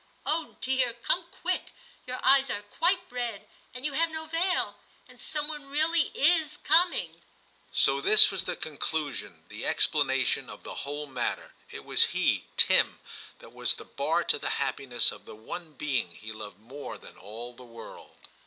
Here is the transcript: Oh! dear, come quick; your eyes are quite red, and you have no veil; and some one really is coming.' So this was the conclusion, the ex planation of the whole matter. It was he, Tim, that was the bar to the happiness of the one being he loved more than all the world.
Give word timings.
Oh! 0.25 0.57
dear, 0.61 0.93
come 0.93 1.25
quick; 1.43 1.65
your 2.07 2.17
eyes 2.25 2.49
are 2.49 2.63
quite 2.63 3.01
red, 3.11 3.45
and 3.71 3.85
you 3.85 3.93
have 3.93 4.09
no 4.09 4.25
veil; 4.25 4.79
and 5.07 5.21
some 5.21 5.47
one 5.47 5.67
really 5.67 6.09
is 6.15 6.57
coming.' 6.57 7.21
So 7.71 8.01
this 8.01 8.31
was 8.31 8.45
the 8.45 8.55
conclusion, 8.55 9.43
the 9.49 9.63
ex 9.63 9.85
planation 9.85 10.49
of 10.49 10.63
the 10.63 10.73
whole 10.73 11.05
matter. 11.05 11.51
It 11.69 11.85
was 11.85 12.05
he, 12.17 12.45
Tim, 12.57 12.97
that 13.37 13.53
was 13.53 13.75
the 13.75 13.85
bar 13.85 14.23
to 14.23 14.39
the 14.39 14.49
happiness 14.57 15.11
of 15.11 15.25
the 15.25 15.35
one 15.35 15.73
being 15.73 16.09
he 16.09 16.31
loved 16.31 16.59
more 16.59 16.97
than 16.97 17.15
all 17.15 17.53
the 17.53 17.63
world. 17.63 18.17